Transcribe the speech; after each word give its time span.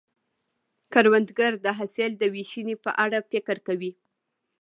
کروندګر 0.93 1.51
د 1.65 1.67
حاصل 1.77 2.11
د 2.17 2.23
ویشنې 2.33 2.75
په 2.83 2.91
اړه 3.03 3.19
فکر 3.31 3.57
کوي 3.67 3.91